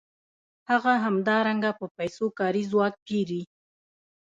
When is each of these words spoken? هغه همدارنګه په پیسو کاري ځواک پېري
هغه 0.69 0.91
همدارنګه 1.05 1.71
په 1.79 1.85
پیسو 1.97 2.25
کاري 2.39 2.63
ځواک 2.71 2.93
پېري 3.05 3.41